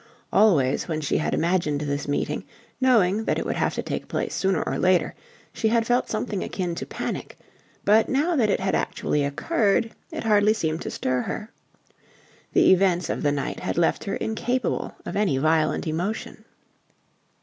[0.33, 2.43] Always when she had imagined this meeting,
[2.81, 5.13] knowing that it would have to take place sooner or later,
[5.53, 7.37] she had felt something akin to panic:
[7.85, 11.51] but now that it had actually occurred it hardly seemed to stir her.
[12.53, 16.45] The events of the night had left her incapable of any violent emotion.